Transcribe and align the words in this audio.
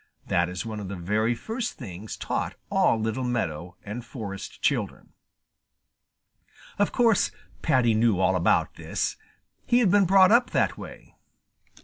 That 0.25 0.49
is 0.49 0.65
one 0.65 0.79
of 0.79 0.87
the 0.87 0.95
very 0.95 1.35
first 1.35 1.73
things 1.73 2.17
taught 2.17 2.55
all 2.71 2.99
little 2.99 3.23
meadow 3.23 3.75
and 3.83 4.03
forest 4.03 4.59
children. 4.59 5.13
Of 6.79 6.91
course, 6.91 7.29
Paddy 7.61 7.93
knew 7.93 8.19
all 8.19 8.35
about 8.35 8.77
this. 8.77 9.15
He 9.67 9.77
had 9.77 9.91
been 9.91 10.05
brought 10.05 10.31
up 10.31 10.49
that 10.49 10.75
way. 10.75 11.13